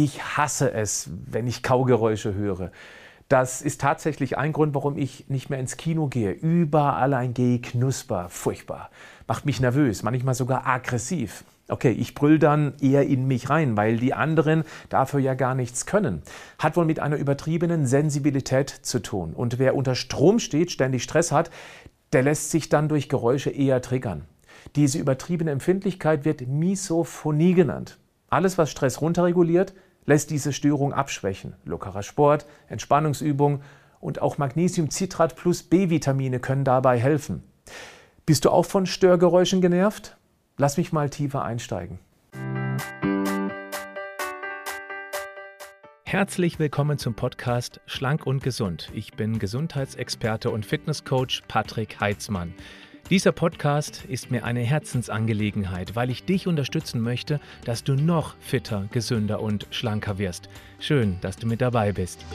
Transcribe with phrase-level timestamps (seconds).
[0.00, 2.70] Ich hasse es, wenn ich Kaugeräusche höre.
[3.28, 6.30] Das ist tatsächlich ein Grund, warum ich nicht mehr ins Kino gehe.
[6.30, 8.28] Überall ein Geknusper.
[8.28, 8.90] Furchtbar.
[9.26, 11.42] Macht mich nervös, manchmal sogar aggressiv.
[11.66, 15.84] Okay, ich brüll dann eher in mich rein, weil die anderen dafür ja gar nichts
[15.84, 16.22] können.
[16.60, 19.34] Hat wohl mit einer übertriebenen Sensibilität zu tun.
[19.34, 21.50] Und wer unter Strom steht, ständig Stress hat,
[22.12, 24.26] der lässt sich dann durch Geräusche eher triggern.
[24.76, 27.98] Diese übertriebene Empfindlichkeit wird Misophonie genannt.
[28.30, 29.74] Alles, was Stress runterreguliert,
[30.08, 31.54] lässt diese Störung abschwächen.
[31.66, 33.60] Lockerer Sport, Entspannungsübung
[34.00, 37.42] und auch Magnesiumcitrat plus B-Vitamine können dabei helfen.
[38.24, 40.16] Bist du auch von Störgeräuschen genervt?
[40.56, 41.98] Lass mich mal tiefer einsteigen.
[46.04, 48.90] Herzlich willkommen zum Podcast Schlank und Gesund.
[48.94, 52.54] Ich bin Gesundheitsexperte und Fitnesscoach Patrick Heitzmann.
[53.10, 58.86] Dieser Podcast ist mir eine Herzensangelegenheit, weil ich dich unterstützen möchte, dass du noch fitter,
[58.92, 60.50] gesünder und schlanker wirst.
[60.78, 62.26] Schön, dass du mit dabei bist.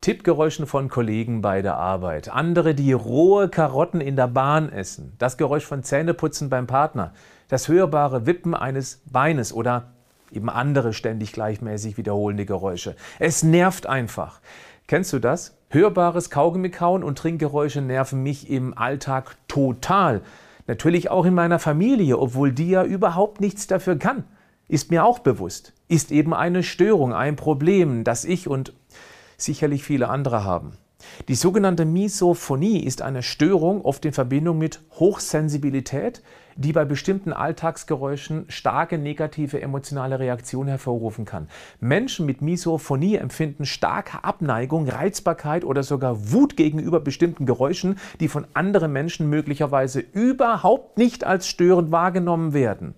[0.00, 2.28] Tippgeräuschen von Kollegen bei der Arbeit.
[2.28, 5.14] Andere, die rohe Karotten in der Bahn essen.
[5.18, 7.12] Das Geräusch von Zähneputzen beim Partner.
[7.48, 9.94] Das hörbare Wippen eines Beines oder
[10.30, 12.94] eben andere ständig gleichmäßig wiederholende Geräusche.
[13.18, 14.40] Es nervt einfach.
[14.88, 15.54] Kennst du das?
[15.68, 20.22] Hörbares Kaugummi kauen und Trinkgeräusche nerven mich im Alltag total.
[20.66, 24.24] Natürlich auch in meiner Familie, obwohl die ja überhaupt nichts dafür kann.
[24.66, 25.74] Ist mir auch bewusst.
[25.88, 28.72] Ist eben eine Störung, ein Problem, das ich und
[29.36, 30.72] sicherlich viele andere haben.
[31.28, 36.22] Die sogenannte Misophonie ist eine Störung, oft in Verbindung mit Hochsensibilität,
[36.56, 41.48] die bei bestimmten Alltagsgeräuschen starke negative emotionale Reaktionen hervorrufen kann.
[41.80, 48.46] Menschen mit Misophonie empfinden starke Abneigung, Reizbarkeit oder sogar Wut gegenüber bestimmten Geräuschen, die von
[48.54, 52.94] anderen Menschen möglicherweise überhaupt nicht als störend wahrgenommen werden.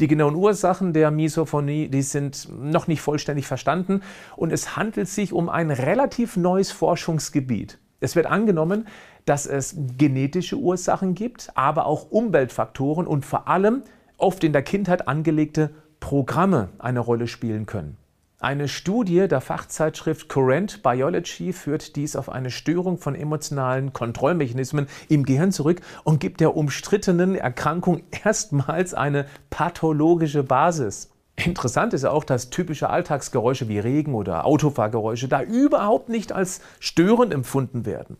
[0.00, 4.02] Die genauen Ursachen der Misophonie, die sind noch nicht vollständig verstanden
[4.36, 7.78] und es handelt sich um ein relativ neues Forschungsgebiet.
[8.00, 8.86] Es wird angenommen,
[9.24, 13.82] dass es genetische Ursachen gibt, aber auch Umweltfaktoren und vor allem
[14.18, 17.96] oft in der Kindheit angelegte Programme eine Rolle spielen können.
[18.44, 25.24] Eine Studie der Fachzeitschrift Current Biology führt dies auf eine Störung von emotionalen Kontrollmechanismen im
[25.24, 31.10] Gehirn zurück und gibt der umstrittenen Erkrankung erstmals eine pathologische Basis.
[31.36, 37.32] Interessant ist auch, dass typische Alltagsgeräusche wie Regen oder Autofahrgeräusche da überhaupt nicht als störend
[37.32, 38.18] empfunden werden.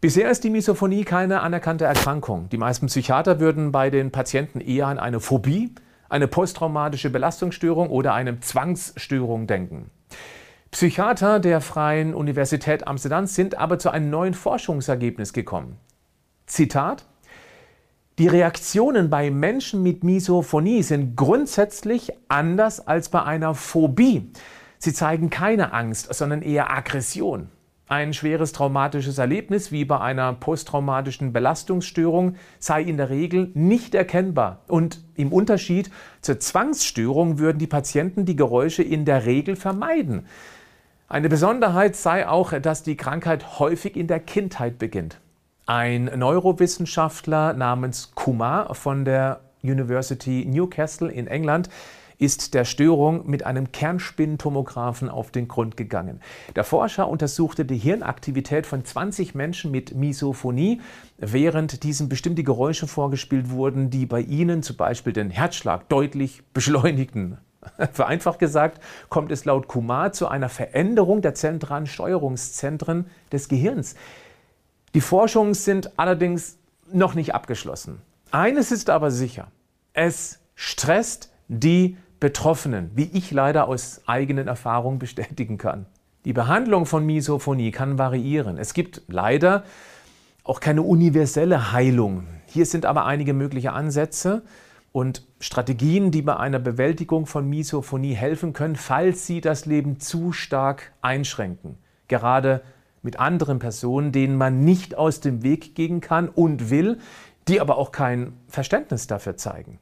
[0.00, 2.48] Bisher ist die Misophonie keine anerkannte Erkrankung.
[2.48, 5.74] Die meisten Psychiater würden bei den Patienten eher an eine Phobie,
[6.12, 9.90] eine posttraumatische Belastungsstörung oder eine Zwangsstörung denken.
[10.70, 15.78] Psychiater der Freien Universität Amsterdam sind aber zu einem neuen Forschungsergebnis gekommen.
[16.46, 17.06] Zitat
[18.18, 24.30] die Reaktionen bei Menschen mit Misophonie sind grundsätzlich anders als bei einer Phobie.
[24.78, 27.48] Sie zeigen keine Angst, sondern eher Aggression.
[27.88, 34.60] Ein schweres traumatisches Erlebnis wie bei einer posttraumatischen Belastungsstörung sei in der Regel nicht erkennbar
[34.68, 40.26] und im Unterschied zur Zwangsstörung würden die Patienten die Geräusche in der Regel vermeiden.
[41.08, 45.20] Eine Besonderheit sei auch, dass die Krankheit häufig in der Kindheit beginnt.
[45.66, 51.68] Ein Neurowissenschaftler namens Kumar von der University Newcastle in England
[52.22, 56.20] ist der Störung mit einem Kernspintomographen auf den Grund gegangen.
[56.54, 60.80] Der Forscher untersuchte die Hirnaktivität von 20 Menschen mit Misophonie,
[61.18, 67.38] während diesen bestimmte Geräusche vorgespielt wurden, die bei ihnen zum Beispiel den Herzschlag deutlich beschleunigten.
[67.92, 73.96] Vereinfacht gesagt kommt es laut Kumar zu einer Veränderung der zentralen Steuerungszentren des Gehirns.
[74.94, 76.56] Die Forschungen sind allerdings
[76.92, 78.00] noch nicht abgeschlossen.
[78.30, 79.48] Eines ist aber sicher,
[79.92, 85.86] es stresst die Betroffenen, wie ich leider aus eigenen Erfahrungen bestätigen kann.
[86.24, 88.58] Die Behandlung von Misophonie kann variieren.
[88.58, 89.64] Es gibt leider
[90.44, 92.28] auch keine universelle Heilung.
[92.46, 94.42] Hier sind aber einige mögliche Ansätze
[94.92, 100.30] und Strategien, die bei einer Bewältigung von Misophonie helfen können, falls sie das Leben zu
[100.30, 101.76] stark einschränken.
[102.06, 102.62] Gerade
[103.02, 107.00] mit anderen Personen, denen man nicht aus dem Weg gehen kann und will,
[107.48, 109.80] die aber auch kein Verständnis dafür zeigen.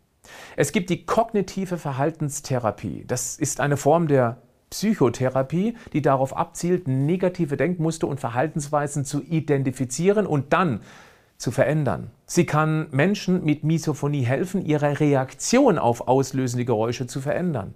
[0.56, 3.04] Es gibt die kognitive Verhaltenstherapie.
[3.06, 4.38] Das ist eine Form der
[4.70, 10.80] Psychotherapie, die darauf abzielt, negative Denkmuster und Verhaltensweisen zu identifizieren und dann
[11.38, 12.10] zu verändern.
[12.26, 17.74] Sie kann Menschen mit Misophonie helfen, ihre Reaktion auf auslösende Geräusche zu verändern.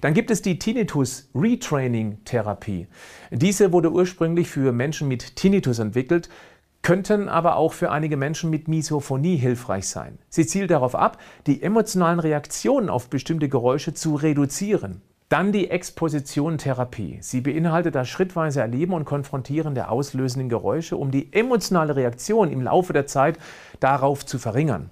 [0.00, 2.86] Dann gibt es die Tinnitus Retraining Therapie.
[3.30, 6.28] Diese wurde ursprünglich für Menschen mit Tinnitus entwickelt,
[6.86, 10.18] könnten aber auch für einige Menschen mit Misophonie hilfreich sein.
[10.28, 11.18] Sie zielt darauf ab,
[11.48, 15.02] die emotionalen Reaktionen auf bestimmte Geräusche zu reduzieren.
[15.28, 17.18] Dann die Exposition-Therapie.
[17.22, 22.62] Sie beinhaltet das schrittweise Erleben und Konfrontieren der auslösenden Geräusche, um die emotionale Reaktion im
[22.62, 23.36] Laufe der Zeit
[23.80, 24.90] darauf zu verringern.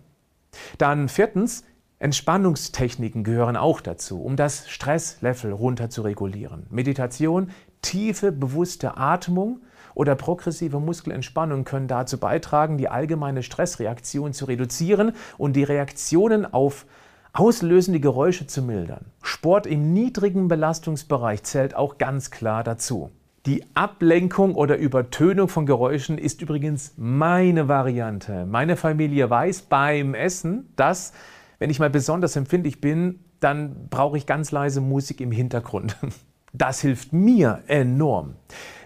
[0.78, 1.62] Dann viertens,
[2.00, 6.66] Entspannungstechniken gehören auch dazu, um das Stresslevel runter zu regulieren.
[6.68, 7.50] Meditation,
[7.84, 9.60] tiefe, bewusste Atmung
[9.94, 16.86] oder progressive Muskelentspannung können dazu beitragen, die allgemeine Stressreaktion zu reduzieren und die Reaktionen auf
[17.32, 19.06] auslösende Geräusche zu mildern.
[19.22, 23.10] Sport im niedrigen Belastungsbereich zählt auch ganz klar dazu.
[23.46, 28.46] Die Ablenkung oder Übertönung von Geräuschen ist übrigens meine Variante.
[28.46, 31.12] Meine Familie weiß beim Essen, dass,
[31.58, 35.96] wenn ich mal besonders empfindlich bin, dann brauche ich ganz leise Musik im Hintergrund.
[36.56, 38.36] Das hilft mir enorm.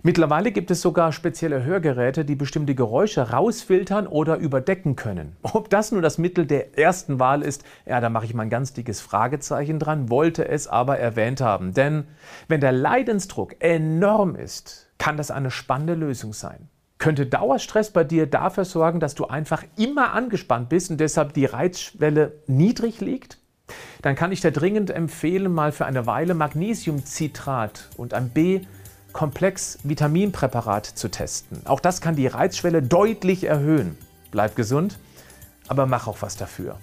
[0.03, 5.37] Mittlerweile gibt es sogar spezielle Hörgeräte, die bestimmte Geräusche rausfiltern oder überdecken können.
[5.43, 8.51] Ob das nur das Mittel der ersten Wahl ist, ja, da mache ich mal ein
[8.51, 11.75] ganz dickes Fragezeichen dran, wollte es aber erwähnt haben.
[11.75, 12.05] Denn
[12.49, 16.71] wenn der Leidensdruck enorm ist, kann das eine spannende Lösung sein.
[16.97, 21.45] Könnte Dauerstress bei dir dafür sorgen, dass du einfach immer angespannt bist und deshalb die
[21.45, 23.39] Reizschwelle niedrig liegt?
[24.03, 31.09] Dann kann ich dir dringend empfehlen, mal für eine Weile Magnesiumcitrat und ein B-Komplex-Vitaminpräparat zu
[31.09, 31.63] testen.
[31.65, 33.97] Auch das kann die Reizschwelle deutlich erhöhen.
[34.31, 34.99] Bleib gesund,
[35.69, 36.79] aber mach auch was dafür.